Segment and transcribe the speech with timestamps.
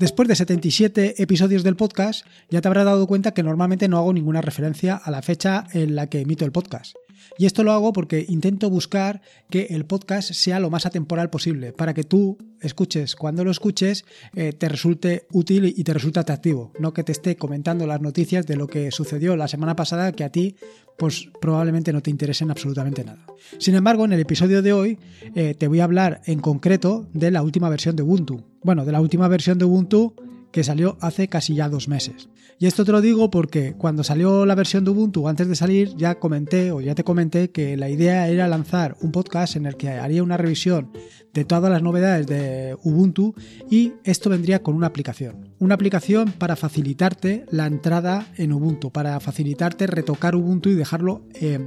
[0.00, 4.14] Después de 77 episodios del podcast, ya te habrás dado cuenta que normalmente no hago
[4.14, 6.96] ninguna referencia a la fecha en la que emito el podcast.
[7.38, 11.72] Y esto lo hago porque intento buscar que el podcast sea lo más atemporal posible,
[11.72, 14.04] para que tú escuches cuando lo escuches
[14.34, 18.46] eh, te resulte útil y te resulte atractivo, no que te esté comentando las noticias
[18.46, 20.56] de lo que sucedió la semana pasada que a ti
[20.98, 23.24] pues probablemente no te interesen absolutamente nada.
[23.58, 24.98] Sin embargo, en el episodio de hoy
[25.34, 28.44] eh, te voy a hablar en concreto de la última versión de Ubuntu.
[28.62, 30.14] Bueno, de la última versión de Ubuntu
[30.52, 32.28] que salió hace casi ya dos meses.
[32.58, 35.96] Y esto te lo digo porque cuando salió la versión de Ubuntu, antes de salir,
[35.96, 39.76] ya comenté o ya te comenté que la idea era lanzar un podcast en el
[39.76, 40.92] que haría una revisión
[41.32, 43.34] de todas las novedades de Ubuntu
[43.70, 45.54] y esto vendría con una aplicación.
[45.58, 51.60] Una aplicación para facilitarte la entrada en Ubuntu, para facilitarte retocar Ubuntu y dejarlo eh,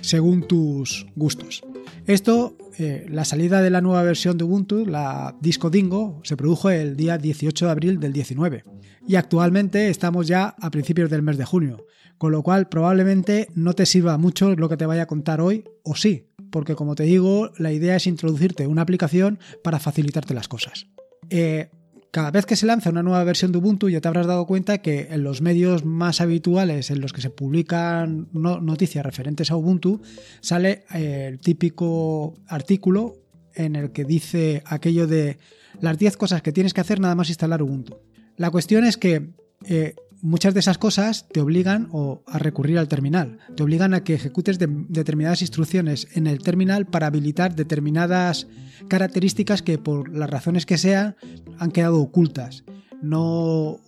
[0.00, 1.62] según tus gustos.
[2.06, 6.70] Esto, eh, la salida de la nueva versión de Ubuntu, la Disco Dingo, se produjo
[6.70, 8.64] el día 18 de abril del 19
[9.06, 11.86] y actualmente estamos ya a principios del mes de junio,
[12.18, 15.64] con lo cual probablemente no te sirva mucho lo que te vaya a contar hoy,
[15.82, 20.48] o sí, porque como te digo, la idea es introducirte una aplicación para facilitarte las
[20.48, 20.86] cosas.
[21.30, 21.70] Eh,
[22.10, 24.78] cada vez que se lanza una nueva versión de Ubuntu ya te habrás dado cuenta
[24.78, 30.00] que en los medios más habituales en los que se publican noticias referentes a Ubuntu
[30.40, 33.16] sale eh, el típico artículo
[33.54, 35.38] en el que dice aquello de
[35.80, 37.98] las 10 cosas que tienes que hacer nada más instalar Ubuntu.
[38.36, 39.30] La cuestión es que
[39.64, 39.94] eh,
[40.26, 41.88] muchas de esas cosas te obligan
[42.26, 47.06] a recurrir al terminal, te obligan a que ejecutes determinadas instrucciones en el terminal para
[47.06, 48.48] habilitar determinadas
[48.88, 51.16] características que por las razones que sean
[51.58, 52.64] han quedado ocultas.
[53.00, 53.78] No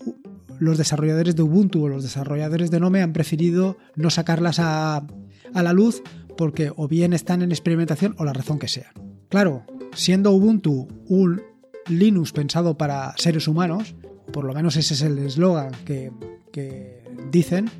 [0.61, 5.07] los desarrolladores de Ubuntu o los desarrolladores de Nome han preferido no sacarlas a,
[5.55, 6.03] a la luz
[6.37, 8.93] porque o bien están en experimentación o la razón que sea.
[9.29, 11.43] Claro, siendo Ubuntu un
[11.89, 13.97] Linux pensado para seres humanos,
[14.33, 16.13] por lo menos ese es el eslogan que,
[17.31, 17.71] dicen,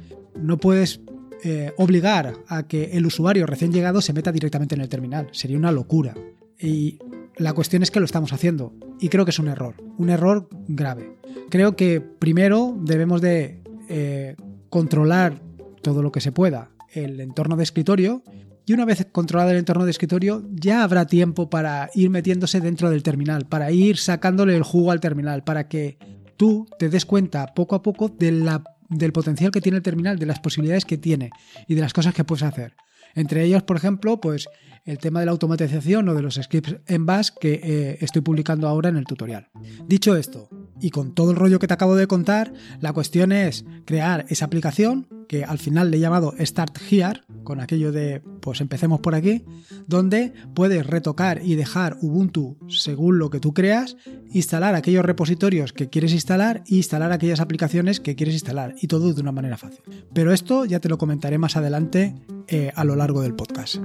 [0.41, 1.01] no puedes
[1.43, 5.29] eh, obligar a que el usuario recién llegado se meta directamente en el terminal.
[5.33, 6.15] Sería una locura.
[6.61, 6.99] Y
[7.37, 8.73] la cuestión es que lo estamos haciendo.
[9.01, 9.75] Y creo que es un error.
[9.97, 11.17] Un error grave.
[11.51, 14.37] Creo que primero debemos de eh,
[14.71, 15.41] controlar
[15.83, 18.23] todo lo que se pueda el entorno de escritorio
[18.69, 22.91] y una vez controlado el entorno de escritorio, ya habrá tiempo para ir metiéndose dentro
[22.91, 25.97] del terminal, para ir sacándole el jugo al terminal, para que
[26.39, 30.41] tú te des cuenta poco a poco del potencial que tiene el terminal, de las
[30.41, 31.31] posibilidades que tiene
[31.67, 32.75] y de las cosas que puedes hacer.
[33.15, 34.49] Entre ellos, por ejemplo, pues
[34.85, 38.69] el tema de la automatización o de los scripts en Bash que eh, estoy publicando
[38.69, 39.49] ahora en el tutorial.
[39.87, 40.49] Dicho esto,
[40.81, 44.45] y con todo el rollo que te acabo de contar, la cuestión es crear esa
[44.45, 49.15] aplicación que al final le he llamado Start Here, con aquello de pues empecemos por
[49.15, 49.45] aquí,
[49.87, 53.97] donde puedes retocar y dejar Ubuntu según lo que tú creas,
[54.33, 59.13] instalar aquellos repositorios que quieres instalar e instalar aquellas aplicaciones que quieres instalar y todo
[59.13, 59.81] de una manera fácil.
[60.13, 62.15] Pero esto ya te lo comentaré más adelante
[62.49, 63.77] eh, a lo largo del podcast.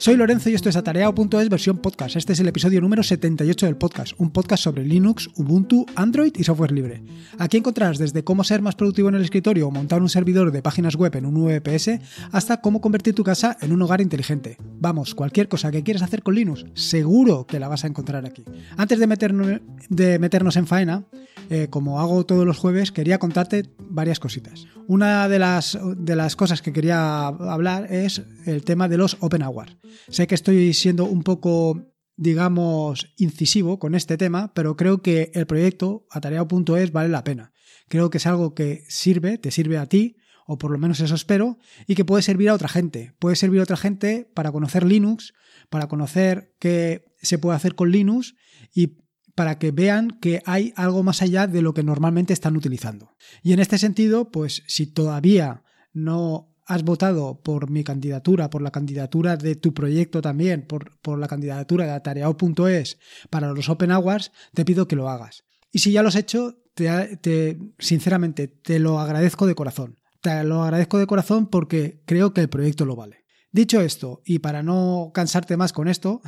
[0.00, 2.16] Soy Lorenzo y esto es Atareado.es versión podcast.
[2.16, 6.44] Este es el episodio número 78 del podcast, un podcast sobre Linux, Ubuntu, Android y
[6.44, 7.02] software libre.
[7.38, 10.62] Aquí encontrarás desde cómo ser más productivo en el escritorio o montar un servidor de
[10.62, 12.00] páginas web en un VPS
[12.32, 14.56] hasta cómo convertir tu casa en un hogar inteligente.
[14.78, 18.46] Vamos, cualquier cosa que quieras hacer con Linux, seguro que la vas a encontrar aquí.
[18.78, 21.04] Antes de meternos, en faena,
[21.50, 24.66] eh, como hago todos los jueves, quería contarte varias cositas.
[24.86, 29.42] Una de las, de las cosas que quería hablar es el tema de los Open
[29.42, 29.76] Hours.
[30.08, 31.90] Sé que estoy siendo un poco
[32.20, 37.54] digamos, incisivo con este tema, pero creo que el proyecto atareado.es vale la pena.
[37.88, 41.14] Creo que es algo que sirve, te sirve a ti, o por lo menos eso
[41.14, 41.56] espero,
[41.86, 43.14] y que puede servir a otra gente.
[43.18, 45.32] Puede servir a otra gente para conocer Linux,
[45.70, 48.34] para conocer qué se puede hacer con Linux
[48.74, 48.98] y
[49.34, 53.16] para que vean que hay algo más allá de lo que normalmente están utilizando.
[53.42, 55.62] Y en este sentido, pues si todavía
[55.94, 61.18] no has votado por mi candidatura, por la candidatura de tu proyecto también, por, por
[61.18, 62.96] la candidatura de atareado.es
[63.28, 65.42] para los Open Hours, te pido que lo hagas.
[65.72, 69.98] Y si ya lo has hecho, te, sinceramente, te lo agradezco de corazón.
[70.20, 73.24] Te lo agradezco de corazón porque creo que el proyecto lo vale.
[73.50, 76.20] Dicho esto, y para no cansarte más con esto,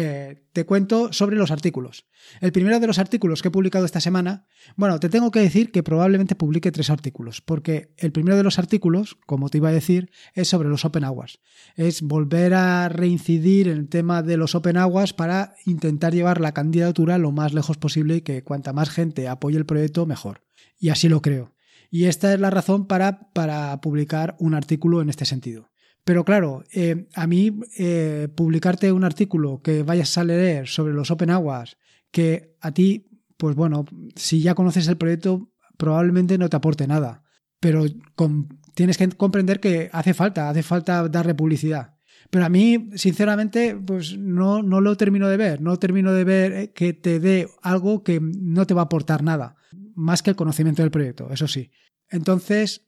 [0.00, 2.06] eh, te cuento sobre los artículos.
[2.40, 4.46] El primero de los artículos que he publicado esta semana,
[4.76, 8.60] bueno, te tengo que decir que probablemente publique tres artículos, porque el primero de los
[8.60, 11.40] artículos, como te iba a decir, es sobre los Open Aguas.
[11.74, 16.54] Es volver a reincidir en el tema de los Open Aguas para intentar llevar la
[16.54, 20.44] candidatura lo más lejos posible y que cuanta más gente apoye el proyecto, mejor.
[20.78, 21.56] Y así lo creo.
[21.90, 25.70] Y esta es la razón para, para publicar un artículo en este sentido.
[26.08, 31.10] Pero claro, eh, a mí eh, publicarte un artículo que vayas a leer sobre los
[31.10, 31.76] Open Aguas,
[32.10, 33.84] que a ti, pues bueno,
[34.16, 37.24] si ya conoces el proyecto, probablemente no te aporte nada.
[37.60, 37.84] Pero
[38.72, 41.98] tienes que comprender que hace falta, hace falta darle publicidad.
[42.30, 45.60] Pero a mí, sinceramente, pues no, no lo termino de ver.
[45.60, 49.22] No termino de ver eh, que te dé algo que no te va a aportar
[49.22, 49.56] nada,
[49.94, 51.70] más que el conocimiento del proyecto, eso sí.
[52.08, 52.86] Entonces,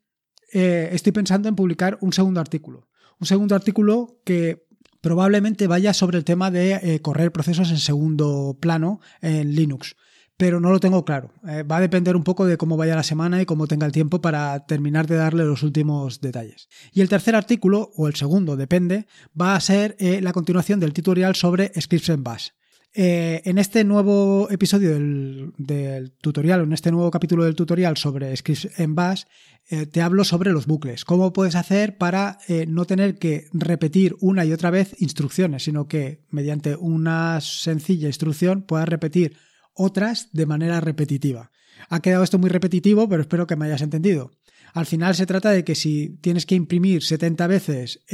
[0.53, 2.90] estoy pensando en publicar un segundo artículo
[3.21, 4.67] un segundo artículo que
[5.01, 9.97] probablemente vaya sobre el tema de eh, correr procesos en segundo plano en Linux.
[10.37, 11.35] Pero no lo tengo claro.
[11.47, 13.93] Eh, va a depender un poco de cómo vaya la semana y cómo tenga el
[13.93, 16.69] tiempo para terminar de darle los últimos detalles.
[16.93, 19.07] Y el tercer artículo, o el segundo, depende,
[19.39, 22.49] va a ser eh, la continuación del tutorial sobre scripts en Bash.
[22.93, 28.81] Eh, en este nuevo episodio del, tutorial, en este nuevo capítulo del tutorial sobre scripts
[28.81, 29.25] en Bash,
[29.69, 31.05] eh, te hablo sobre los bucles.
[31.05, 35.87] Cómo puedes hacer para eh, no tener que repetir una y otra vez instrucciones, sino
[35.87, 39.37] que mediante una sencilla instrucción puedas repetir
[39.73, 41.53] otras de manera repetitiva.
[41.89, 44.33] Ha quedado esto muy repetitivo, pero espero que me hayas entendido.
[44.75, 48.05] Al final se trata de que si tienes que imprimir 70 veces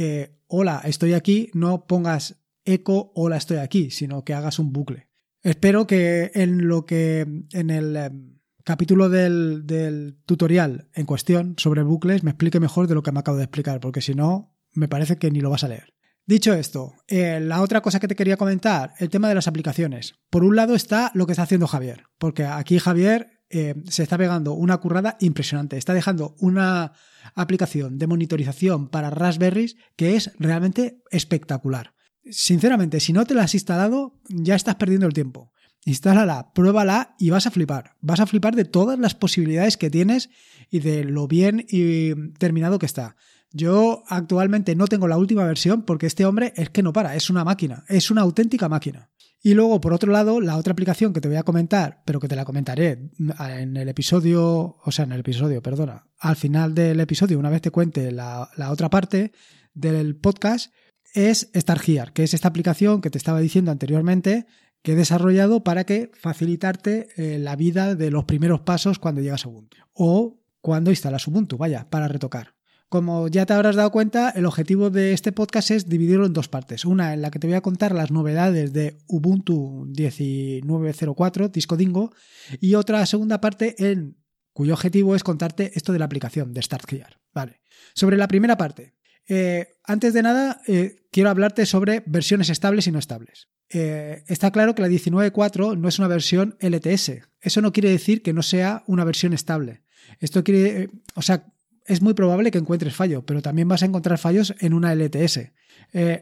[0.47, 5.07] hola, estoy aquí, no pongas eco hola estoy aquí, sino que hagas un bucle.
[5.41, 7.21] Espero que en lo que
[7.51, 13.03] en el em, capítulo del, tutorial en cuestión sobre bucles me explique mejor de lo
[13.03, 15.69] que me acabo de explicar, porque si no, me parece que ni lo vas a
[15.69, 15.93] leer.
[16.25, 20.15] Dicho esto, eh, la otra cosa que te quería comentar, el tema de las aplicaciones.
[20.29, 24.17] Por un lado está lo que está haciendo Javier, porque aquí Javier eh, se está
[24.17, 25.77] pegando una currada impresionante.
[25.77, 26.91] Está dejando una
[27.35, 31.93] aplicación de monitorización para Raspberries que es realmente espectacular.
[32.31, 35.51] Sinceramente, si no te la has instalado, ya estás perdiendo el tiempo.
[35.85, 37.95] Instálala, pruébala y vas a flipar.
[38.01, 40.29] Vas a flipar de todas las posibilidades que tienes
[40.69, 43.15] y de lo bien y terminado que está.
[43.51, 47.29] Yo actualmente no tengo la última versión porque este hombre es que no para, es
[47.29, 49.09] una máquina, es una auténtica máquina.
[49.41, 52.27] Y luego, por otro lado, la otra aplicación que te voy a comentar, pero que
[52.27, 56.99] te la comentaré en el episodio, o sea, en el episodio, perdona, al final del
[56.99, 59.31] episodio, una vez te cuente la, la otra parte
[59.73, 60.73] del podcast,
[61.17, 64.45] es StarGear, que es esta aplicación que te estaba diciendo anteriormente
[64.83, 69.45] que he desarrollado para que facilitarte eh, la vida de los primeros pasos cuando llegas
[69.45, 72.53] a Ubuntu o cuando instalas Ubuntu, vaya, para retocar.
[72.87, 76.47] Como ya te habrás dado cuenta, el objetivo de este podcast es dividirlo en dos
[76.47, 76.85] partes.
[76.85, 82.13] Una en la que te voy a contar las novedades de Ubuntu 19.04, Disco Dingo,
[82.61, 84.17] y otra segunda parte en
[84.53, 87.19] cuyo objetivo es contarte esto de la aplicación de StartGear.
[87.33, 87.61] Vale.
[87.93, 88.96] Sobre la primera parte,
[89.27, 93.49] eh, antes de nada, eh, quiero hablarte sobre versiones estables y no estables.
[93.69, 97.21] Eh, está claro que la 19.4 no es una versión LTS.
[97.41, 99.83] Eso no quiere decir que no sea una versión estable.
[100.19, 101.45] Esto quiere, o sea,
[101.85, 105.51] es muy probable que encuentres fallo, pero también vas a encontrar fallos en una LTS.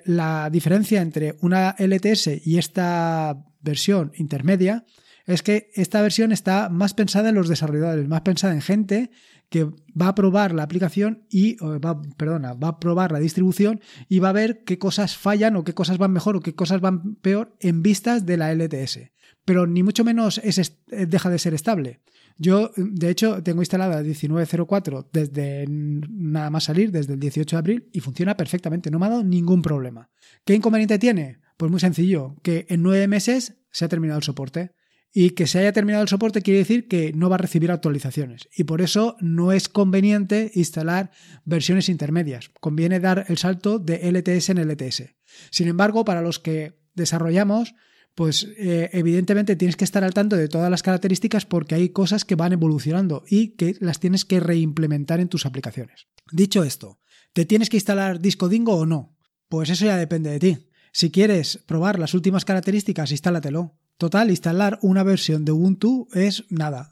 [0.06, 4.86] la diferencia entre una LTS y esta versión intermedia
[5.26, 9.10] es que esta versión está más pensada en los desarrolladores, más pensada en gente
[9.56, 13.80] que va a probar la aplicación y, va, perdona, va a probar la distribución
[14.10, 16.82] y va a ver qué cosas fallan o qué cosas van mejor o qué cosas
[16.82, 19.12] van peor en vistas de la LTS.
[19.46, 22.02] Pero ni mucho menos es, deja de ser estable.
[22.38, 27.90] Yo, de hecho, tengo instalada 1904 desde nada más salir, desde el 18 de abril,
[27.94, 30.10] y funciona perfectamente, no me ha dado ningún problema.
[30.44, 31.40] ¿Qué inconveniente tiene?
[31.56, 34.72] Pues muy sencillo, que en nueve meses se ha terminado el soporte.
[35.18, 38.50] Y que se haya terminado el soporte quiere decir que no va a recibir actualizaciones.
[38.54, 41.10] Y por eso no es conveniente instalar
[41.46, 42.52] versiones intermedias.
[42.60, 45.16] Conviene dar el salto de LTS en LTS.
[45.52, 47.76] Sin embargo, para los que desarrollamos,
[48.14, 52.26] pues eh, evidentemente tienes que estar al tanto de todas las características porque hay cosas
[52.26, 56.08] que van evolucionando y que las tienes que reimplementar en tus aplicaciones.
[56.30, 57.00] Dicho esto,
[57.32, 59.16] ¿te tienes que instalar Disco Dingo o no?
[59.48, 60.70] Pues eso ya depende de ti.
[60.92, 63.78] Si quieres probar las últimas características, instálatelo.
[63.98, 66.92] Total, instalar una versión de Ubuntu es nada.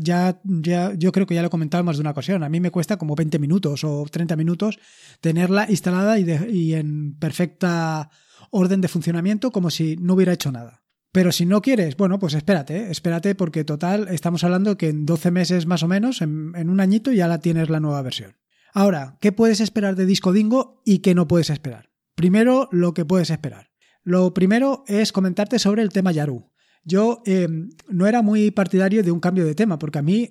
[0.00, 2.44] Ya, ya, yo creo que ya lo he comentado más de una ocasión.
[2.44, 4.78] A mí me cuesta como 20 minutos o 30 minutos
[5.20, 8.08] tenerla instalada y, y en perfecta
[8.50, 10.84] orden de funcionamiento como si no hubiera hecho nada.
[11.10, 12.86] Pero si no quieres, bueno, pues espérate, ¿eh?
[12.90, 16.80] espérate porque total, estamos hablando que en 12 meses más o menos, en, en un
[16.80, 18.36] añito, ya la tienes la nueva versión.
[18.72, 21.90] Ahora, ¿qué puedes esperar de Disco Dingo y qué no puedes esperar?
[22.16, 23.73] Primero, lo que puedes esperar.
[24.04, 26.50] Lo primero es comentarte sobre el tema Yaru.
[26.84, 27.48] Yo eh,
[27.88, 30.30] no era muy partidario de un cambio de tema, porque a mí,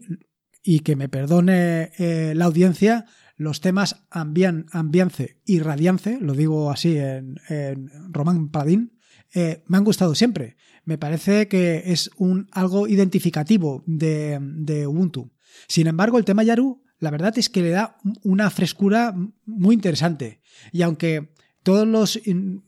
[0.64, 6.70] y que me perdone eh, la audiencia, los temas ambian, ambiance y radiance, lo digo
[6.70, 7.40] así en,
[8.12, 9.00] Román Padín,
[9.34, 10.56] eh, me han gustado siempre.
[10.86, 15.34] Me parece que es un, algo identificativo de, de Ubuntu.
[15.68, 19.14] Sin embargo, el tema Yaru la verdad es que le da una frescura
[19.46, 20.42] muy interesante.
[20.72, 21.33] Y aunque
[21.64, 22.20] todos los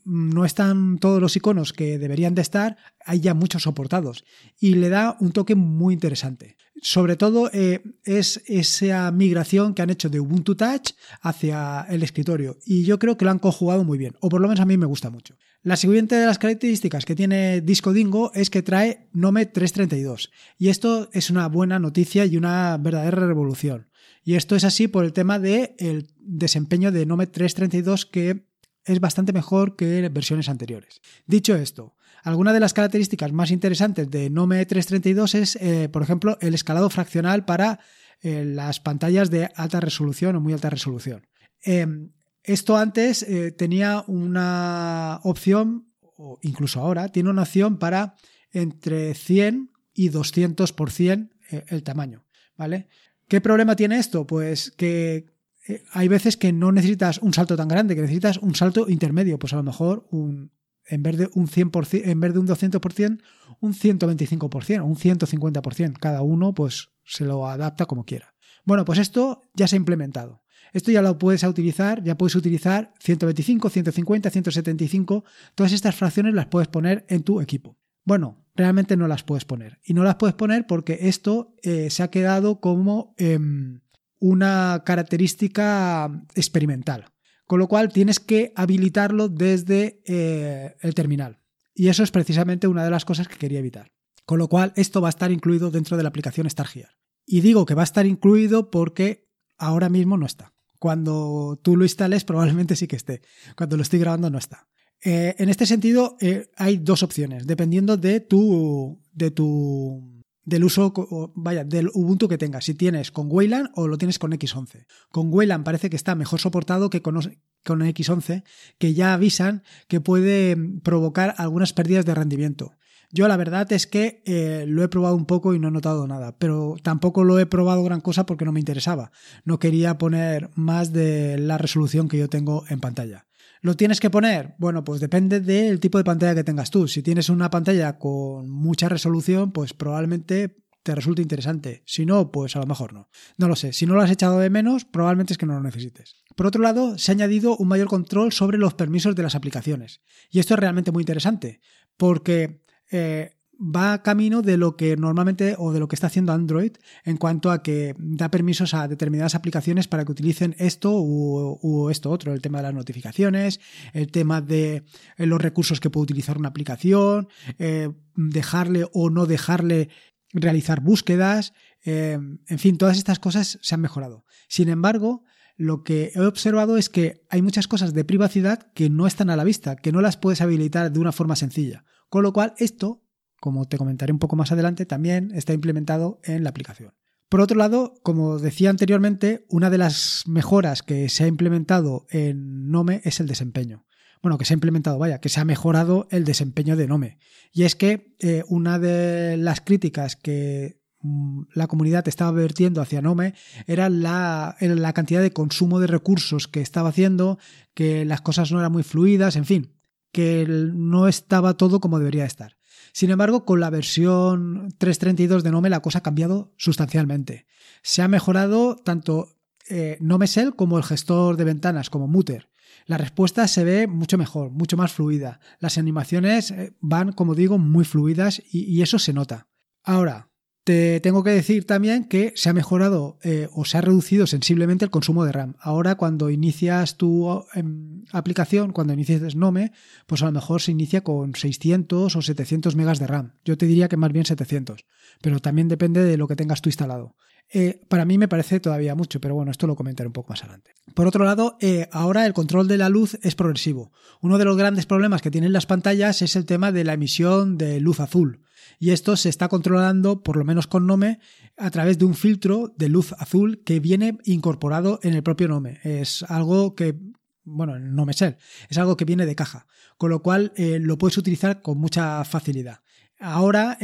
[0.04, 4.24] no están todos los iconos que deberían de estar, hay ya muchos soportados
[4.58, 6.56] y le da un toque muy interesante.
[6.82, 12.58] Sobre todo eh, es esa migración que han hecho de Ubuntu Touch hacia el escritorio
[12.66, 14.76] y yo creo que lo han conjugado muy bien, o por lo menos a mí
[14.76, 15.36] me gusta mucho.
[15.62, 20.68] La siguiente de las características que tiene Disco Dingo es que trae Nome 332 y
[20.68, 23.88] esto es una buena noticia y una verdadera revolución.
[24.22, 28.46] Y esto es así por el tema del desempeño de Nome 332 que
[28.86, 31.02] es bastante mejor que versiones anteriores.
[31.26, 36.38] Dicho esto, alguna de las características más interesantes de Nome 332 es, eh, por ejemplo,
[36.40, 37.80] el escalado fraccional para
[38.22, 41.26] eh, las pantallas de alta resolución o muy alta resolución.
[41.62, 42.12] Em,
[42.44, 48.14] esto antes eh, tenía una opción, o incluso ahora, tiene una opción para
[48.52, 51.30] entre 100 y 200%
[51.68, 52.24] el tamaño,
[52.56, 52.88] ¿vale?
[53.28, 54.26] ¿Qué problema tiene esto?
[54.26, 55.26] Pues que
[55.68, 59.38] eh, hay veces que no necesitas un salto tan grande, que necesitas un salto intermedio,
[59.38, 60.52] pues a lo mejor un,
[60.86, 63.20] en vez de un 100%, en vez de un 200%,
[63.60, 65.98] un 125% o un 150%.
[65.98, 68.34] Cada uno pues se lo adapta como quiera.
[68.64, 70.42] Bueno, pues esto ya se ha implementado.
[70.72, 76.46] Esto ya lo puedes utilizar, ya puedes utilizar 125, 150, 175, todas estas fracciones las
[76.46, 77.78] puedes poner en tu equipo.
[78.04, 79.80] Bueno, realmente no las puedes poner.
[79.84, 83.14] Y no las puedes poner porque esto eh, se ha quedado como...
[83.16, 83.80] Em,
[84.18, 87.12] una característica experimental,
[87.46, 91.40] con lo cual tienes que habilitarlo desde eh, el terminal.
[91.74, 93.92] Y eso es precisamente una de las cosas que quería evitar.
[94.24, 96.90] Con lo cual, esto va a estar incluido dentro de la aplicación StarGear.
[97.26, 100.54] Y digo que va a estar incluido porque ahora mismo no está.
[100.78, 103.22] Cuando tú lo instales, probablemente sí que esté.
[103.56, 104.68] Cuando lo estoy grabando, no está.
[105.04, 110.15] Eh, en este sentido, eh, hay dos opciones, dependiendo de tu, de tu
[110.46, 110.94] del uso,
[111.34, 114.86] vaya, del Ubuntu que tengas, si tienes con Wayland o lo tienes con X11.
[115.10, 117.20] Con Wayland parece que está mejor soportado que con,
[117.64, 118.44] con X11,
[118.78, 122.72] que ya avisan que puede provocar algunas pérdidas de rendimiento.
[123.10, 126.06] Yo la verdad es que eh, lo he probado un poco y no he notado
[126.06, 129.10] nada, pero tampoco lo he probado gran cosa porque no me interesaba.
[129.44, 133.26] No quería poner más de la resolución que yo tengo en pantalla.
[133.66, 134.54] ¿Lo tienes que poner?
[134.58, 136.86] Bueno, pues depende del tipo de pantalla que tengas tú.
[136.86, 141.82] Si tienes una pantalla con mucha resolución, pues probablemente te resulte interesante.
[141.84, 143.08] Si no, pues a lo mejor no.
[143.38, 143.72] No lo sé.
[143.72, 146.22] Si no lo has echado de menos, probablemente es que no lo necesites.
[146.36, 150.00] Por otro lado, se ha añadido un mayor control sobre los permisos de las aplicaciones.
[150.30, 151.60] Y esto es realmente muy interesante,
[151.96, 156.72] porque eh, va camino de lo que normalmente o de lo que está haciendo Android
[157.04, 162.10] en cuanto a que da permisos a determinadas aplicaciones para que utilicen esto u, esto
[162.10, 163.60] otro, el tema de las notificaciones,
[163.92, 164.84] el tema de
[165.16, 169.88] eh, los recursos que puede utilizar una aplicación, eh, dejarle o no dejarle
[170.32, 171.52] realizar búsquedas,
[171.84, 174.24] eh, en fin, todas estas cosas se han mejorado.
[174.48, 175.24] Sin embargo,
[175.56, 179.36] lo que he observado es que hay muchas cosas de privacidad que no están a
[179.36, 181.84] la vista, que no las puedes habilitar de una forma sencilla.
[182.10, 183.05] Con lo cual, esto
[183.46, 186.94] como te comentaré un poco más adelante, también está implementado en la aplicación.
[187.28, 192.72] Por otro lado, como decía anteriormente, una de las mejoras que se ha implementado en
[192.72, 193.86] Nome es el desempeño.
[194.20, 197.18] Bueno, que se ha implementado, vaya, que se ha mejorado el desempeño de Nome.
[197.52, 203.00] Y es que eh, una de las críticas que mm, la comunidad estaba vertiendo hacia
[203.00, 203.34] Nome
[203.68, 207.38] era la, la cantidad de consumo de recursos que estaba haciendo,
[207.74, 209.72] que las cosas no eran muy fluidas, en fin,
[210.10, 212.55] que no estaba todo como debería estar.
[212.96, 217.44] Sin embargo, con la versión 3.32 de Nome la cosa ha cambiado sustancialmente.
[217.82, 219.36] Se ha mejorado tanto
[219.68, 222.48] eh, NomeSell como el gestor de ventanas, como Mutter.
[222.86, 225.40] La respuesta se ve mucho mejor, mucho más fluida.
[225.60, 229.46] Las animaciones eh, van, como digo, muy fluidas y eso se nota.
[229.82, 230.30] Ahora,
[230.66, 234.84] te tengo que decir también que se ha mejorado eh, o se ha reducido sensiblemente
[234.84, 235.54] el consumo de RAM.
[235.60, 239.70] Ahora cuando inicias tu em, aplicación, cuando inicias Nome,
[240.08, 243.34] pues a lo mejor se inicia con 600 o 700 megas de RAM.
[243.44, 244.86] Yo te diría que más bien 700,
[245.22, 247.14] pero también depende de lo que tengas tú instalado.
[247.48, 250.42] Eh, para mí me parece todavía mucho, pero bueno, esto lo comentaré un poco más
[250.42, 250.72] adelante.
[250.96, 253.92] Por otro lado, eh, ahora el control de la luz es progresivo.
[254.20, 257.56] Uno de los grandes problemas que tienen las pantallas es el tema de la emisión
[257.56, 258.40] de luz azul
[258.78, 261.18] y esto se está controlando, por lo menos con Nome,
[261.56, 265.80] a través de un filtro de luz azul que viene incorporado en el propio Nome.
[265.82, 266.98] Es algo que,
[267.44, 268.36] bueno, en Nome Shell,
[268.68, 269.66] es algo que viene de caja,
[269.96, 272.80] con lo cual eh, lo puedes utilizar con mucha facilidad.
[273.18, 273.78] Ahora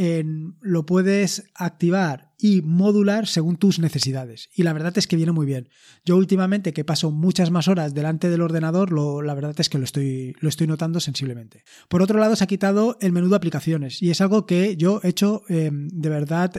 [0.61, 4.49] lo puedes activar y modular según tus necesidades.
[4.53, 5.69] Y la verdad es que viene muy bien.
[6.05, 9.85] Yo últimamente que paso muchas más horas delante del ordenador, la verdad es que lo
[9.85, 11.63] estoy, lo estoy notando sensiblemente.
[11.87, 14.99] Por otro lado, se ha quitado el menú de aplicaciones y es algo que yo
[15.03, 16.51] he hecho em, de verdad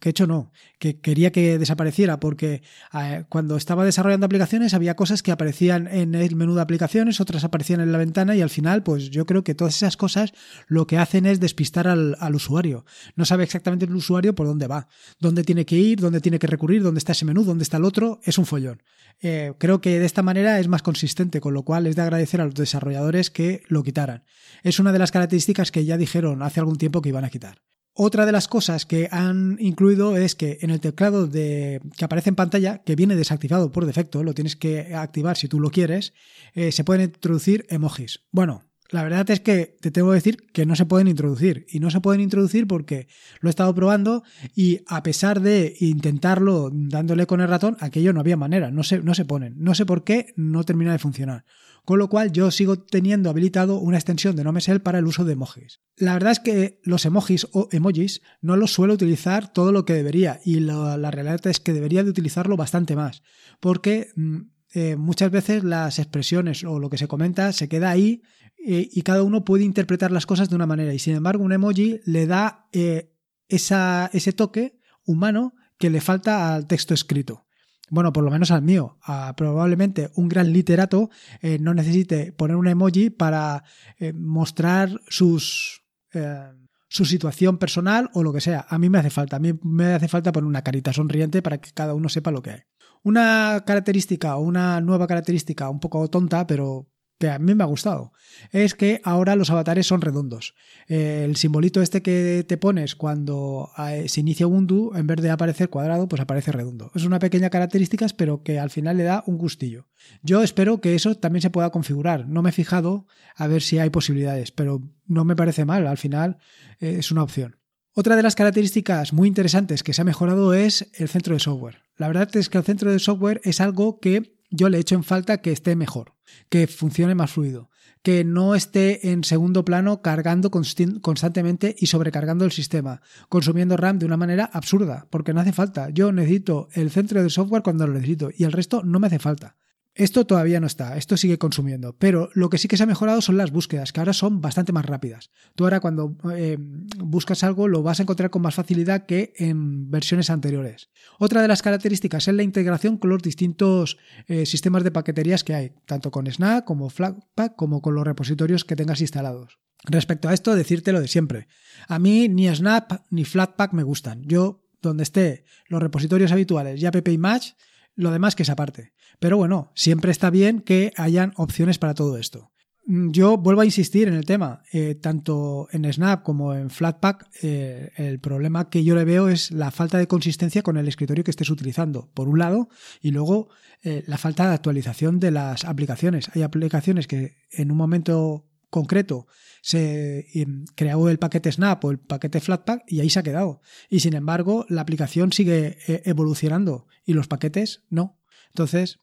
[0.00, 5.22] que hecho no, que quería que desapareciera porque eh, cuando estaba desarrollando aplicaciones había cosas
[5.22, 8.82] que aparecían en el menú de aplicaciones, otras aparecían en la ventana y al final
[8.82, 10.32] pues yo creo que todas esas cosas
[10.66, 12.84] lo que hacen es despistar al, usuario.
[13.14, 14.88] No sabe exactamente el usuario por dónde va,
[15.20, 17.84] dónde tiene que ir, dónde tiene que recurrir, dónde está ese menú, dónde está el
[17.84, 18.82] otro, es un follón.
[19.22, 22.42] Eh, creo que de esta manera es más consistente, con lo cual es de agradecer
[22.42, 24.24] a los desarrolladores que lo quitaran.
[24.62, 27.62] Es una de las características que ya dijeron hace algún tiempo que iban a quitar.
[27.98, 32.36] Otra de las cosas que han incluido es que en el teclado que aparece en
[32.36, 36.12] pantalla, que viene desactivado por defecto, lo tienes que activar si tú lo quieres,
[36.52, 38.20] eh, se pueden introducir emojis.
[38.30, 41.64] Bueno, la verdad es que te tengo que decir que no se pueden introducir.
[41.70, 43.08] Y no se pueden introducir porque
[43.40, 44.24] lo he estado probando
[44.54, 48.98] y a pesar de intentarlo dándole con el ratón, aquello no había manera, no se,
[48.98, 49.54] no se ponen.
[49.56, 51.46] No sé por qué no termina de funcionar
[51.86, 55.34] con lo cual yo sigo teniendo habilitado una extensión de NoMesel para el uso de
[55.34, 55.80] emojis.
[55.96, 59.92] La verdad es que los emojis o emojis no los suelo utilizar todo lo que
[59.92, 63.22] debería y la, realidad es que debería de utilizarlo bastante más
[63.60, 64.36] porque mm,
[64.74, 68.20] eh, muchas veces las expresiones o lo que se comenta se queda ahí
[68.66, 71.52] eh, y cada uno puede interpretar las cosas de una manera y sin embargo un
[71.52, 73.12] emoji le da eh,
[73.46, 77.45] ese toque humano que le falta al texto escrito
[77.88, 78.98] bueno, por lo menos al mío,
[79.36, 83.62] probablemente un gran literato eh, no necesite poner un emoji para
[83.98, 86.52] eh, mostrar sus, eh,
[86.88, 88.66] su situación personal o lo que sea.
[88.68, 91.58] A mí me hace falta, a mí me hace falta poner una carita sonriente para
[91.58, 92.60] que cada uno sepa lo que hay.
[93.04, 97.66] Una característica o una nueva característica un poco tonta, pero que a mí me ha
[97.66, 98.12] gustado,
[98.52, 100.54] es que ahora los avatares son redondos.
[100.86, 105.70] El simbolito este que te pones cuando eh, se inicia Ubuntu, en vez de aparecer
[105.70, 106.90] cuadrado, pues aparece redondo.
[106.94, 109.88] Es una pequeña característica, pero que al final le da un gustillo.
[110.22, 112.28] Yo espero que eso también se pueda configurar.
[112.28, 115.86] No me he fijado a ver si hay posibilidades, pero no me parece mal.
[115.86, 116.38] Al final
[116.80, 117.56] eh, es una opción.
[117.94, 121.78] Otra de las características muy interesantes que se ha mejorado es el centro de software.
[121.96, 125.04] La verdad es que el centro de software es algo que yo le echo en
[125.04, 126.16] falta que esté mejor
[126.48, 127.70] que funcione más fluido,
[128.02, 134.06] que no esté en segundo plano cargando constantemente y sobrecargando el sistema, consumiendo RAM de
[134.06, 135.90] una manera absurda, porque no hace falta.
[135.90, 139.18] Yo necesito el centro de software cuando lo necesito y el resto no me hace
[139.18, 139.56] falta.
[139.96, 143.22] Esto todavía no está, esto sigue consumiendo, pero lo que sí que se ha mejorado
[143.22, 145.30] son las búsquedas, que ahora son bastante más rápidas.
[145.54, 146.58] Tú ahora cuando eh,
[146.98, 150.90] buscas algo lo vas a encontrar con más facilidad que en versiones anteriores.
[151.18, 155.54] Otra de las características es la integración con los distintos eh, sistemas de paqueterías que
[155.54, 159.60] hay, tanto con Snap como Flatpak como con los repositorios que tengas instalados.
[159.84, 161.48] Respecto a esto, decirte lo de siempre.
[161.88, 164.24] A mí ni Snap ni Flatpak me gustan.
[164.24, 167.52] Yo, donde esté los repositorios habituales y app Match,
[167.96, 168.92] lo demás que es aparte.
[169.18, 172.52] Pero bueno, siempre está bien que hayan opciones para todo esto.
[172.86, 177.28] Mm, yo vuelvo a insistir en el tema, eh, tanto en Snap como en Flatpak,
[177.42, 181.24] eh, el problema que yo le veo es la falta de consistencia con el escritorio
[181.24, 182.68] que estés utilizando, por un lado,
[183.00, 183.48] y luego
[183.82, 186.30] eh, la falta de actualización de las aplicaciones.
[186.34, 188.45] Hay aplicaciones que en un momento
[188.76, 189.26] concreto
[189.62, 190.26] se
[190.74, 193.62] creó el paquete Snap o el paquete Flatpak y ahí se ha quedado.
[193.88, 198.20] Y sin embargo, la aplicación sigue evolucionando y los paquetes no.
[198.48, 199.00] Entonces,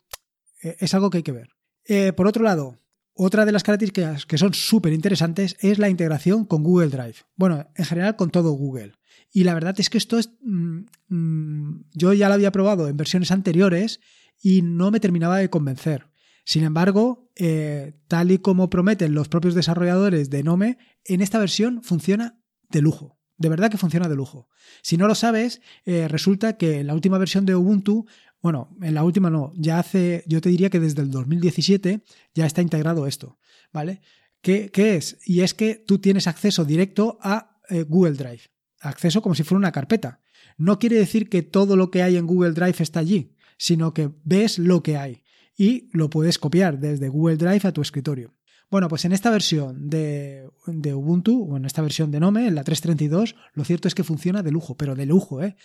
[0.63, 1.49] eh, es algo que hay que ver.
[1.86, 2.79] Eh, por otro lado,
[3.13, 7.17] otra de las características que son súper interesantes es la integración con Google Drive.
[7.36, 8.93] Bueno, en general con todo Google.
[9.31, 10.31] Y la verdad es que esto es...
[10.41, 13.99] Mm, mm, yo ya lo había probado en versiones anteriores
[14.41, 16.07] y no me terminaba de convencer.
[16.45, 21.84] Sin embargo, eh, tal y como prometen los propios desarrolladores de Nome, en esta versión
[21.84, 23.19] funciona de lujo.
[23.38, 24.47] De verdad que funciona de lujo.
[24.82, 28.06] Si no lo sabes, resulta que la última versión de Ubuntu
[28.43, 32.03] bueno, en la última no, ya hace, yo te diría que desde el 2017
[32.36, 33.39] ya está integrado esto,
[33.71, 34.01] ¿vale?
[34.41, 35.17] ¿Qué, es?
[35.25, 38.41] Y es que tú tienes acceso directo a eh, Google Drive,
[38.82, 40.19] acceso como si fuera una carpeta.
[40.58, 44.12] No quiere decir que todo lo que hay en Google Drive está allí, sino que
[44.25, 45.22] ves lo que hay
[45.57, 48.33] y lo puedes copiar desde Google Drive a tu escritorio.
[48.73, 52.63] Bueno, pues en esta versión de, Ubuntu, o en esta versión de Nome, en la
[52.63, 55.55] 332, lo cierto es que funciona de lujo, pero de lujo, ¿eh?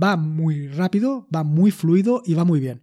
[0.00, 2.82] Va muy rápido, va muy fluido y va muy bien.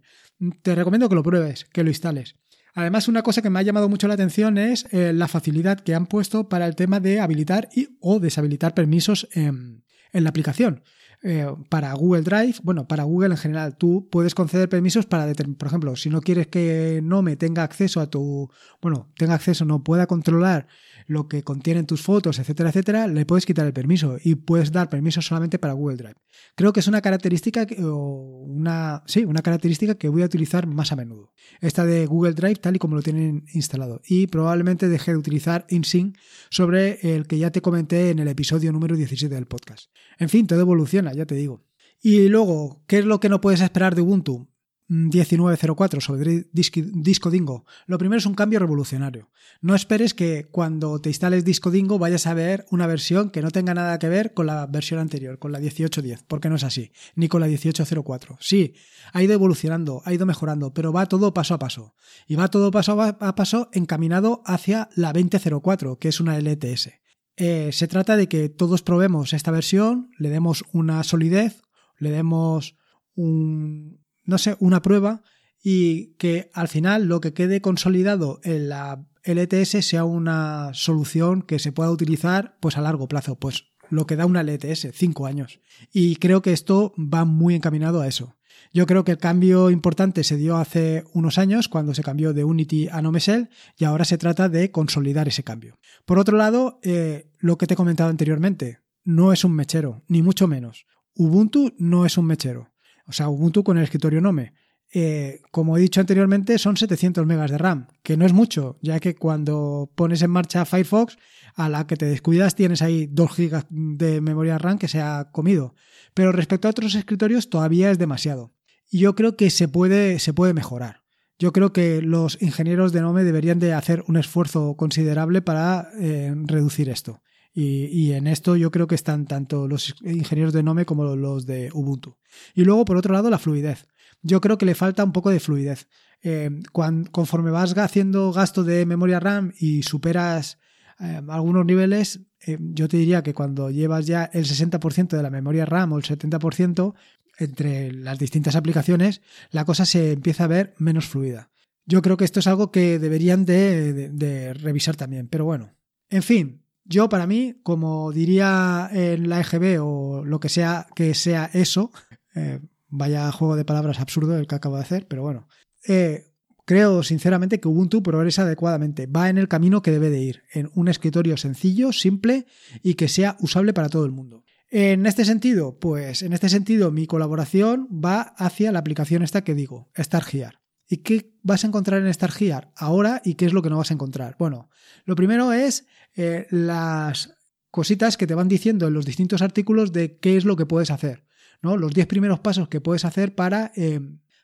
[0.62, 2.34] Te recomiendo que lo pruebes, que lo instales.
[2.74, 5.94] Además, una cosa que me ha llamado mucho la atención es eh, la facilidad que
[5.94, 10.82] han puesto para el tema de habilitar y o deshabilitar permisos en la aplicación.
[11.22, 15.68] Eh, para Google Drive, bueno, para Google en general, tú puedes conceder permisos para, por
[15.68, 18.50] ejemplo, si no quieres que no me tenga acceso a tu,
[18.82, 20.66] bueno, tenga acceso, no pueda controlar
[21.06, 24.88] lo que contienen tus fotos, etcétera, etcétera, le puedes quitar el permiso y puedes dar
[24.88, 26.16] permiso solamente para Google Drive.
[26.54, 30.92] Creo que es una característica o una, sí, una característica que voy a utilizar más
[30.92, 31.32] a menudo.
[31.60, 35.66] Esta de Google Drive tal y como lo tienen instalado y probablemente deje de utilizar
[35.68, 36.16] InSync
[36.50, 39.90] sobre el que ya te comenté en el episodio número 17 del podcast.
[40.18, 41.64] En fin, todo evoluciona ya te digo.
[42.02, 44.48] Y luego, ¿qué es lo que no puedes esperar de Ubuntu?
[44.88, 47.64] 1904 sobre Disco Dingo.
[47.86, 49.30] Lo primero es un cambio revolucionario.
[49.60, 53.50] No esperes que cuando te instales Disco Dingo vayas a ver una versión que no
[53.50, 56.92] tenga nada que ver con la versión anterior, con la 1810, porque no es así,
[57.14, 58.38] ni con la 1804.
[58.40, 58.74] Sí,
[59.12, 61.94] ha ido evolucionando, ha ido mejorando, pero va todo paso a paso.
[62.26, 66.90] Y va todo paso a paso encaminado hacia la 2004, que es una LTS.
[67.36, 71.62] Eh, se trata de que todos probemos esta versión, le demos una solidez,
[71.98, 72.76] le demos
[73.14, 75.22] un, no sé, una prueba
[75.62, 81.58] y que al final lo que quede consolidado en la LTS sea una solución que
[81.58, 85.60] se pueda utilizar pues a largo plazo, pues lo que da una LTS, cinco años.
[85.92, 88.36] Y creo que esto va muy encaminado a eso.
[88.72, 92.44] Yo creo que el cambio importante se dio hace unos años cuando se cambió de
[92.44, 95.78] Unity a Nomesel y ahora se trata de consolidar ese cambio.
[96.04, 100.22] Por otro lado, eh, lo que te he comentado anteriormente, no es un mechero, ni
[100.22, 100.86] mucho menos.
[101.14, 102.70] Ubuntu no es un mechero.
[103.06, 104.52] O sea, Ubuntu con el escritorio Nome.
[104.92, 109.00] Eh, como he dicho anteriormente, son 700 megas de RAM, que no es mucho, ya
[109.00, 111.18] que cuando pones en marcha Firefox,
[111.54, 115.30] a la que te descuidas tienes ahí 2 gigas de memoria RAM que se ha
[115.32, 115.74] comido.
[116.14, 118.54] Pero respecto a otros escritorios todavía es demasiado.
[118.90, 121.02] Y yo creo que se puede, se puede mejorar.
[121.38, 126.32] Yo creo que los ingenieros de Nome deberían de hacer un esfuerzo considerable para eh,
[126.46, 127.20] reducir esto.
[127.58, 131.70] Y, en esto yo creo que están tanto los ingenieros de Nome como los de
[131.72, 132.18] Ubuntu.
[132.54, 133.86] Y luego, por otro lado, la fluidez.
[134.20, 135.88] Yo creo que le falta un poco de fluidez.
[136.22, 140.58] Eh, conforme vas haciendo gasto de memoria RAM y superas
[141.00, 145.30] eh, algunos niveles, eh, yo te diría que cuando llevas ya el 60% de la
[145.30, 146.92] memoria RAM o el 70%
[147.38, 151.50] entre las distintas aplicaciones, la cosa se empieza a ver menos fluida.
[151.86, 155.28] Yo creo que esto es algo que deberían de revisar también.
[155.28, 155.72] Pero bueno,
[156.10, 161.14] en fin, yo, para mí, como diría en la EGB o lo que sea que
[161.14, 161.90] sea eso,
[162.34, 165.48] eh, vaya juego de palabras absurdo el que acabo de hacer, pero bueno,
[165.86, 166.26] eh,
[166.64, 170.70] creo sinceramente que Ubuntu progresa adecuadamente, va en el camino que debe de ir, en
[170.74, 172.46] un escritorio sencillo, simple
[172.82, 174.44] y que sea usable para todo el mundo.
[174.68, 179.54] En este sentido, pues en este sentido mi colaboración va hacia la aplicación esta que
[179.54, 180.60] digo, StarGear.
[180.88, 183.90] ¿Y qué vas a encontrar en StarGear ahora y qué es lo que no vas
[183.90, 184.36] a encontrar?
[184.38, 184.68] Bueno,
[185.04, 187.34] lo primero es eh, las
[187.70, 190.90] cositas que te van diciendo en los distintos artículos de qué es lo que puedes
[190.90, 191.24] hacer.
[191.62, 191.76] ¿no?
[191.76, 194.00] Los 10 primeros pasos que puedes hacer para eh,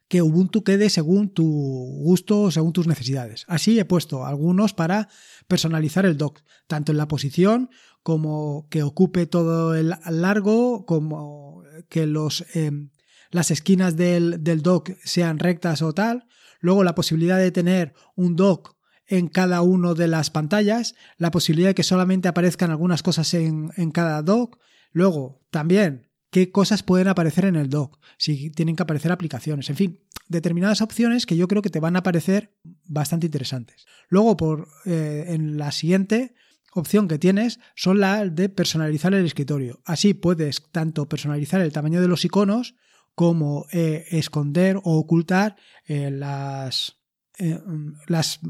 [0.09, 3.45] que Ubuntu quede según tu gusto o según tus necesidades.
[3.49, 5.09] Así he puesto algunos para
[5.49, 7.71] personalizar el dock, tanto en la posición
[8.03, 12.45] como que ocupe todo el largo, como que los...
[12.55, 12.71] Eh,
[13.33, 16.27] las esquinas del, del dock sean rectas o tal.
[16.61, 18.77] Luego la posibilidad de tener un dock
[19.13, 23.71] en cada una de las pantallas, la posibilidad de que solamente aparezcan algunas cosas en,
[23.77, 24.59] en, cada dock.
[24.91, 29.77] Luego, también, qué cosas pueden aparecer en el dock, si tienen que aparecer aplicaciones, en
[29.77, 32.57] fin, determinadas opciones que yo creo que te van a parecer
[32.89, 33.85] bastante interesantes.
[34.09, 36.35] Luego, por eh, en la siguiente
[36.73, 39.83] opción que tienes son la de personalizar el escritorio.
[39.85, 42.77] Así puedes tanto personalizar el tamaño de los iconos
[43.15, 47.03] como eh, esconder o ocultar eh, las,
[47.39, 47.61] eh,
[48.07, 48.41] las,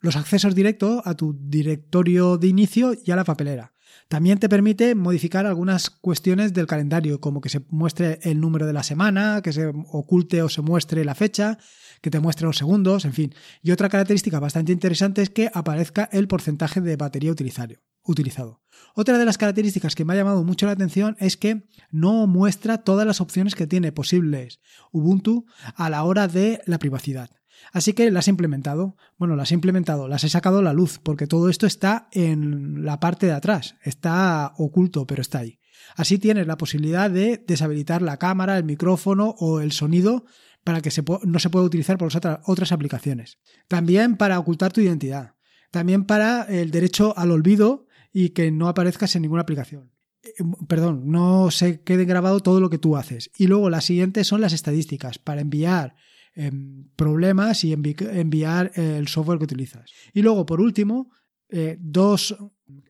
[0.00, 3.72] los accesos directos a tu directorio de inicio y a la papelera.
[4.08, 8.72] También te permite modificar algunas cuestiones del calendario, como que se muestre el número de
[8.72, 11.58] la semana, que se oculte o se muestre la fecha,
[12.00, 13.34] que te muestre los segundos, en fin.
[13.62, 18.60] Y otra característica bastante interesante es que aparezca el porcentaje de batería utilizado.
[18.94, 22.78] Otra de las características que me ha llamado mucho la atención es que no muestra
[22.78, 24.60] todas las opciones que tiene posibles
[24.92, 27.30] Ubuntu a la hora de la privacidad.
[27.72, 28.96] Así que las he implementado.
[29.16, 32.84] Bueno, las he implementado, las he sacado a la luz, porque todo esto está en
[32.84, 33.76] la parte de atrás.
[33.82, 35.58] Está oculto, pero está ahí.
[35.96, 40.24] Así tienes la posibilidad de deshabilitar la cámara, el micrófono o el sonido
[40.64, 40.90] para que
[41.24, 43.38] no se pueda utilizar por otras aplicaciones.
[43.68, 45.34] También para ocultar tu identidad.
[45.70, 49.92] También para el derecho al olvido y que no aparezcas en ninguna aplicación.
[50.22, 53.30] Eh, perdón, no se quede grabado todo lo que tú haces.
[53.36, 55.94] Y luego las siguientes son las estadísticas para enviar
[56.38, 59.90] em, problemas y enviar el software que utilizas.
[60.14, 61.10] Y luego, por último,
[61.50, 62.36] eh, dos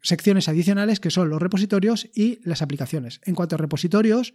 [0.03, 3.21] secciones adicionales que son los repositorios y las aplicaciones.
[3.25, 4.35] En cuanto a repositorios,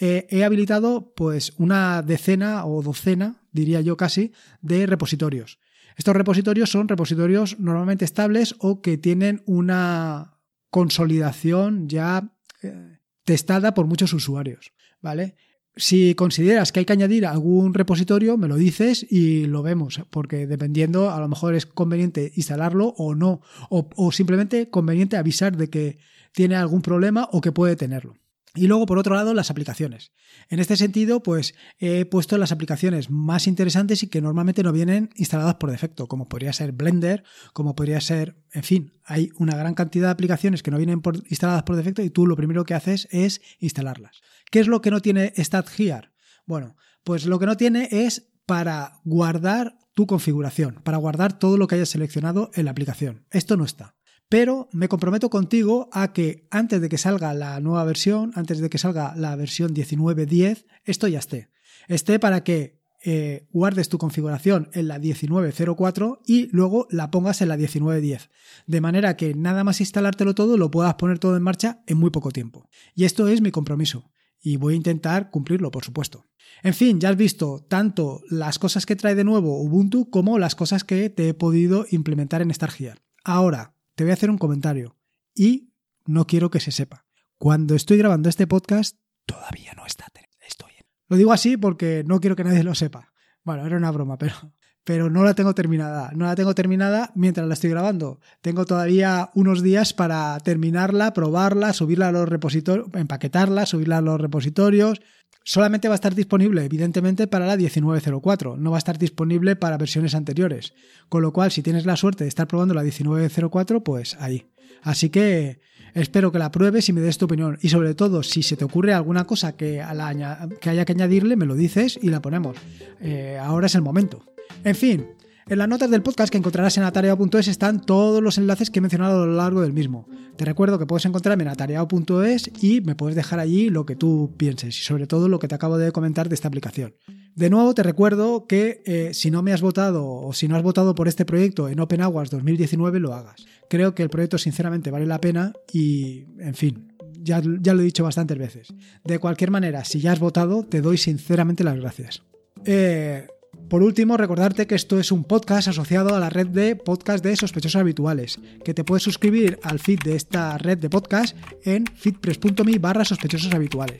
[0.00, 5.58] eh, he habilitado pues una decena o docena, diría yo casi, de repositorios.
[5.96, 10.38] Estos repositorios son repositorios normalmente estables o que tienen una
[10.70, 15.36] consolidación ya eh, testada por muchos usuarios, ¿vale?
[15.80, 20.46] Si consideras que hay que añadir algún repositorio, me lo dices y lo vemos, porque
[20.46, 23.40] dependiendo, a lo mejor es conveniente instalarlo o no,
[23.70, 25.98] o, simplemente conveniente avisar de que
[26.32, 28.19] tiene algún problema o que puede tenerlo.
[28.54, 30.12] Y luego, por otro lado, las aplicaciones.
[30.48, 35.10] En este sentido, pues he puesto las aplicaciones más interesantes y que normalmente no vienen
[35.14, 39.74] instaladas por defecto, como podría ser Blender, como podría ser, en fin, hay una gran
[39.74, 43.06] cantidad de aplicaciones que no vienen instaladas por defecto y tú lo primero que haces
[43.12, 44.20] es instalarlas.
[44.50, 46.12] ¿Qué es lo que no tiene StatGear?
[46.44, 51.68] Bueno, pues lo que no tiene es para guardar tu configuración, para guardar todo lo
[51.68, 53.26] que hayas seleccionado en la aplicación.
[53.30, 53.94] Esto no está
[54.30, 58.70] pero me comprometo contigo a que antes de que salga la nueva versión, antes de
[58.70, 61.50] que salga la versión 19.10, esto ya esté.
[61.88, 67.48] Esté para que eh, guardes tu configuración en la 19.04 y luego la pongas en
[67.48, 68.28] la 19.10.
[68.68, 72.10] De manera que nada más instalártelo todo lo puedas poner todo en marcha en muy
[72.10, 72.68] poco tiempo.
[72.94, 74.12] Y esto es mi compromiso.
[74.40, 76.26] Y voy a intentar cumplirlo, por supuesto.
[76.62, 80.54] En fin, ya has visto tanto las cosas que trae de nuevo Ubuntu como las
[80.54, 83.02] cosas que te he podido implementar en StarGear.
[83.24, 84.96] Ahora, te voy a hacer un comentario
[85.34, 85.74] y
[86.06, 87.04] no quiero que se sepa.
[87.36, 90.06] Cuando estoy grabando este podcast, todavía no está.
[90.40, 90.70] Estoy.
[91.08, 93.12] Lo digo así porque no quiero que nadie lo sepa.
[93.44, 96.12] Bueno, era una broma, pero, pero no la tengo terminada.
[96.14, 98.20] No la tengo terminada mientras la estoy grabando.
[98.40, 104.18] Tengo todavía unos días para terminarla, probarla, subirla a los repositorios, empaquetarla, subirla a los
[104.18, 105.02] repositorios.
[105.42, 109.78] Solamente va a estar disponible, evidentemente, para la 1904, no va a estar disponible para
[109.78, 110.74] versiones anteriores.
[111.08, 114.46] Con lo cual, si tienes la suerte de estar probando la 1904, pues ahí.
[114.82, 115.60] Así que
[115.94, 117.58] espero que la pruebes y me des tu opinión.
[117.62, 121.54] Y sobre todo, si se te ocurre alguna cosa que, haya que añadirle, me lo
[121.54, 122.56] dices y la ponemos.
[123.00, 124.22] Eh, ahora es el momento.
[124.62, 125.06] En fin,
[125.50, 128.82] en las notas del podcast que encontrarás en atareado.es están todos los enlaces que he
[128.82, 130.06] mencionado a lo largo del mismo.
[130.36, 134.32] Te recuerdo que puedes encontrarme en atareado.es y me puedes dejar allí lo que tú
[134.36, 136.94] pienses y sobre todo lo que te acabo de comentar de esta aplicación.
[137.34, 140.62] De nuevo te recuerdo que eh, si no me has votado o si no has
[140.62, 143.44] votado por este proyecto en Open Aguas 2019 lo hagas.
[143.68, 147.84] Creo que el proyecto sinceramente vale la pena y, en fin, ya, ya lo he
[147.84, 148.68] dicho bastantes veces.
[149.04, 152.22] De cualquier manera, si ya has votado, te doy sinceramente las gracias.
[152.64, 153.26] Eh,
[153.68, 157.36] por último, recordarte que esto es un podcast asociado a la red de podcast de
[157.36, 162.78] sospechosos habituales, que te puedes suscribir al feed de esta red de podcast en feedpress.me
[162.80, 163.98] barra sospechosos habituales.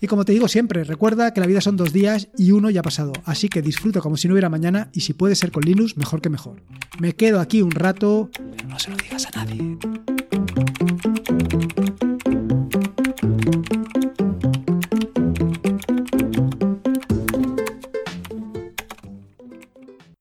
[0.00, 2.80] Y como te digo siempre, recuerda que la vida son dos días y uno ya
[2.80, 5.64] ha pasado, así que disfruta como si no hubiera mañana y si puede ser con
[5.64, 6.62] Linux, mejor que mejor.
[6.98, 9.76] Me quedo aquí un rato, pero no se lo digas a nadie.